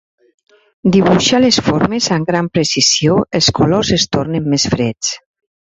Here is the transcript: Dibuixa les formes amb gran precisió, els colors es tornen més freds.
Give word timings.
Dibuixa 0.95 1.41
les 1.43 1.59
formes 1.69 2.09
amb 2.17 2.31
gran 2.33 2.49
precisió, 2.57 3.21
els 3.41 3.53
colors 3.61 3.95
es 4.01 4.11
tornen 4.17 4.53
més 4.55 4.69
freds. 4.75 5.19